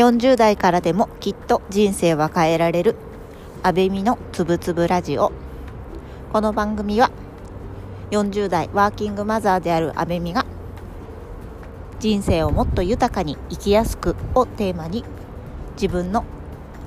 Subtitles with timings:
[0.00, 2.96] 40代からでもきっと人生は変えられる。
[3.62, 5.30] 安倍美のつぶつぶラジオ。
[6.32, 7.10] この番組は
[8.10, 10.46] 40代ワーキングマザーである安倍美が
[11.98, 15.04] 人生をもっと豊かに生きやすくをテーマに
[15.74, 16.24] 自分の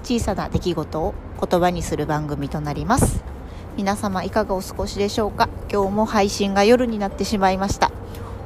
[0.01, 3.23] 小さな出来事を言葉にする番組となります。
[3.77, 5.49] 皆様いかがお過ごしでしょうか？
[5.71, 7.91] 今日も配信が夜になってしまいました。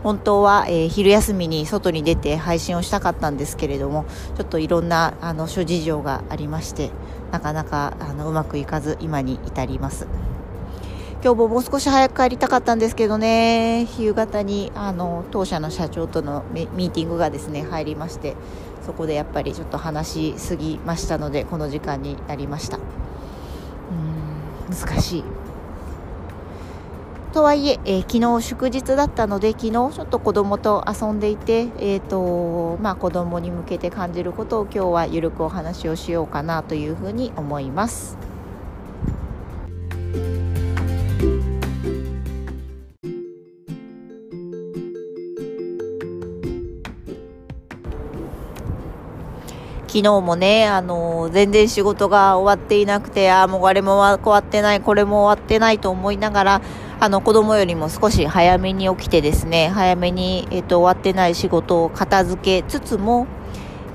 [0.04, 4.06] 本当は、えー、昼休みに外に出て配信をしたかったんですけれども
[4.38, 6.92] ちょっといろんなあの諸事情がありまして
[7.32, 10.08] なかなかあのうまくいかず今に至ります。
[11.24, 13.88] 今日ももう少し早く帰りたかったんですけどね。
[13.98, 18.36] 夕方にあの当社の社長とのミーティングがですね入りまして
[18.86, 22.78] そこでやっぱりちょっと話しすぎましたのでこの時間になりました。
[22.78, 25.24] うん難しい。
[27.38, 38.18] とはいええー、昨日祝日だったので昨日ちょっと子供と遊んでいて、えーとまあ、子供に向けて感じることを今日はゆるくお話をしようかなというふうに思います。
[49.88, 56.62] 昨日もね、あの全然仕事が終わっていなくて、ああ、もうあれも終わってない、これも終わってないと思いながら、
[57.00, 63.28] あの子供よりも少し早めに起きてですね、早めに、えっ、と、終わってない仕事を片付けつつも、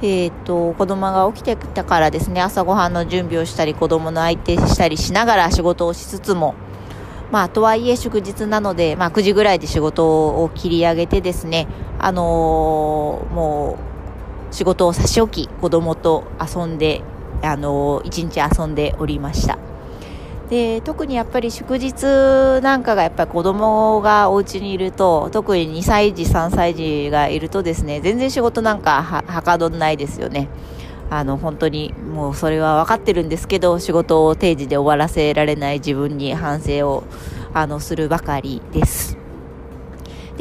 [0.03, 6.55] えっ、と、子供が起きてきたからですね、朝ごはんの準備をしたり、子供の相手したりしながら仕事をしつつも、
[7.33, 11.67] まあ、とはいえ祝日なので、まあ、9時ぐらいで仕事を切り上げてですね、
[11.99, 13.79] あのー、も
[14.51, 17.03] う、仕事を差し置き、子供と遊んで、
[17.43, 19.59] あのー、一日遊んでおりました。
[20.53, 22.03] で特にやっぱり祝日
[22.61, 30.51] なんかがやっぱり子供がお家にいると特に2歳児3歳児がいるとですね全然仕事なんかはかどんないですよね。
[31.09, 37.05] あの本当にもうそれは分かってるんですけど仕事を定時で終わらせられない自分に反省を
[37.55, 39.22] あのするばかりです。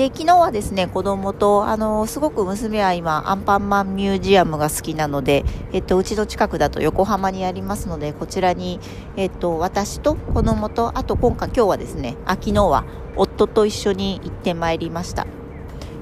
[0.01, 8.79] で昨日はですね子供とあのすごく娘は今アンパンマンミュージアムが好きなので、えっと、うちの近くだと横浜にありますのでこちらに、
[9.15, 12.83] えっと、私と子供とあと今回今日はですねあ昨日は
[13.15, 15.27] 夫と一緒に行ってまいりました。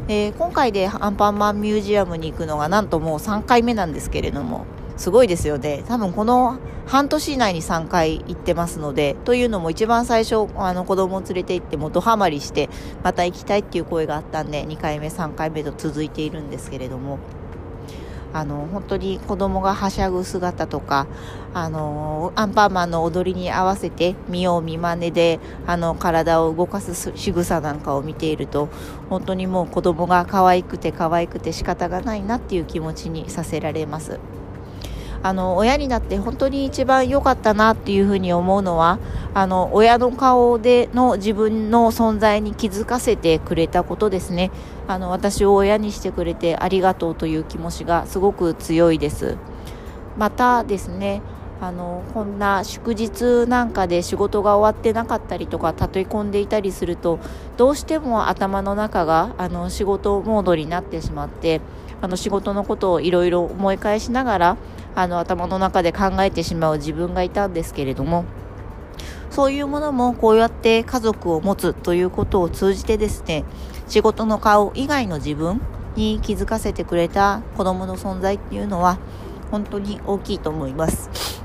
[0.07, 4.65] えー、今回でアンパンマンミュージアムに行くのがなんともう3回目なんですけれども
[4.99, 5.81] すごいですよね。
[5.87, 12.69] 多分この半年以内に3回行ってますので、というのも一番最初、あの子供を連れて行ってもドハマりして、
[13.01, 17.17] また行きたいっていう声があったんで、2回目、3回目と続いているんですけれども、
[18.33, 21.07] あの本当に子供がはしゃぐ姿とか
[21.53, 28.69] あのアンパンマンの踊りに合わせて見よう見まねであの体を動かす仕草なんかを見ていると
[29.09, 34.19] 本当にもう子供が可愛くて可愛くて仕方がないなっていう気持ちにさせられます。
[35.21, 38.99] あの親になって本当に一番良かったなっていうふうに思うのは
[39.33, 44.51] あの親の顔での自分の存在に気づかせてくれたことですね。
[44.87, 49.37] あの私を親にしてくれてありがとうという気持ちがすごく強いです。
[50.17, 51.21] またですね
[51.61, 57.19] あのこんな祝日なんかで仕事が終わってなかったりとか立て込んでいたりすると
[57.57, 61.59] どうしても頭の中があの仕事モードになってしまって
[62.01, 64.57] あの仕事のことをいろいろ思い返しながら
[64.95, 68.25] あの頭の中で考えてしまう自分がいたんですけれども
[69.29, 73.43] そういうものもこうやって家族を持つということを通じてですね
[73.87, 75.61] 仕事の顔以外の自分
[75.95, 78.99] に気づかせてくれた子供の存在っていうのは
[79.51, 81.38] 本当に大きいと思います。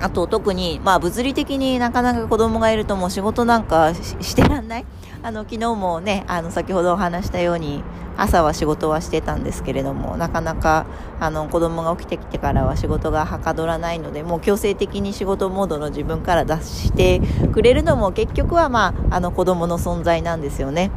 [0.00, 4.86] あと特に、まあ、物理的になかなか子供がいるともう仕事なんかしてらんない。
[5.20, 7.82] あの昨日もねあの先ほどお話したように
[8.16, 10.86] 朝は仕事はしてたんですけれどもなかなか
[11.20, 17.20] あの子供が起きてきてからは仕事がはかどらないのでもう強制的に仕事モードの自分から出して
[17.52, 20.90] くれるのも結局は、まあ、あの子供の存在なんですよね、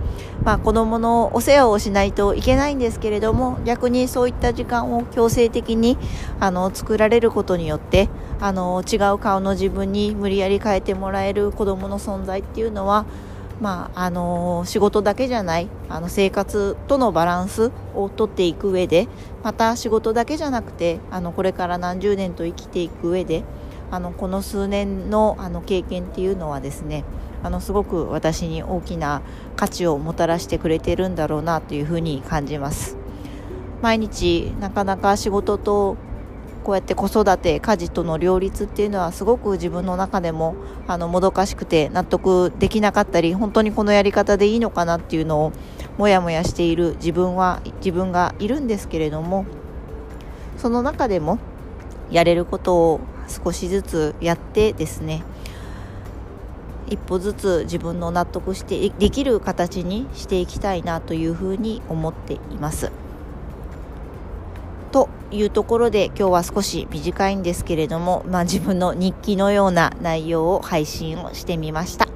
[0.44, 6.00] まあ、子供のお世話をしないといけないんですけれども逆にそういった時間を強制的に
[6.40, 8.10] あの作られることによって
[8.42, 13.06] あの違う顔の自分に無理やり変えてもらえる子供の存在っていうのは
[13.62, 19.08] まああの仕事だけじゃないあの生活とのバランスをとっていく上で
[19.44, 23.44] また仕事だけじゃなくてあのこれから何十年と生きていく上で
[23.92, 27.04] あのこの数年のあの経験っていうのはですね
[27.44, 29.22] あのすごく私に大きな
[29.56, 32.98] 価値をもたらしてくれてるんだろうなというふうに感じます。
[33.82, 35.98] 毎日なかなか仕事と
[36.64, 40.56] こうやって子育て家事との両立っていうのはすごく自分の中でも
[40.88, 45.52] あのもどかしくて納得できなかったり本当にこのやり方でいいのかなっていうのを
[45.98, 49.46] もやもやしている自分は自分がいるんですけれども
[50.58, 51.40] その中でも
[52.12, 55.24] やれることを少しずつやってですね
[56.88, 62.92] 一歩ずつ自分の納得してできる形にしていきたいなというふうに思っています。
[64.92, 72.08] というところで今日は少し短いんですけれども、まあ、自分の日記のような内容を配信をしてみました。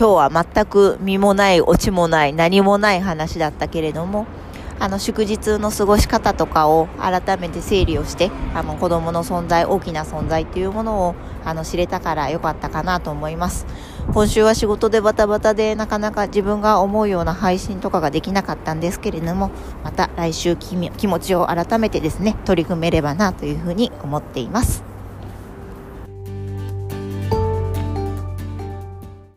[0.00, 4.26] 今日は全く身もないオチもない何もない話だったけれども
[4.80, 13.66] あの祝日の過ごし方とかを改めて整理をしてあの子供の存在大きな存在っていうものをあの知れたから良かったかなと思います。
[14.12, 19.50] 今週は仕事でバタバタでなかなか自分が思うような配信とかができなかったんですけれども
[19.84, 24.89] また来週気持ちを改めてですね取り組めればなというふうに思っています。